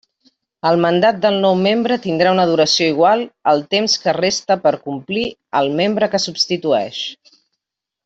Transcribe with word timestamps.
El 0.69 0.79
mandat 0.85 1.19
del 1.25 1.37
nou 1.43 1.59
membre 1.65 1.97
tindrà 2.05 2.31
una 2.37 2.47
duració 2.53 2.89
igual 2.95 3.23
al 3.53 3.63
temps 3.75 4.01
que 4.07 4.17
reste 4.21 4.61
per 4.67 4.75
complir 4.89 5.29
al 5.63 5.71
membre 5.85 6.13
que 6.17 6.27
substitueix. 6.29 7.05